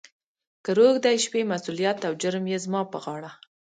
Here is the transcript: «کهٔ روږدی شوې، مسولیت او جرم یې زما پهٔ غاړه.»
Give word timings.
«کهٔ 0.65 0.73
روږدی 0.77 1.17
شوې، 1.25 1.41
مسولیت 1.51 1.99
او 2.07 2.13
جرم 2.21 2.45
یې 2.51 2.57
زما 2.65 2.81
پهٔ 2.91 2.99
غاړه.» 3.03 3.31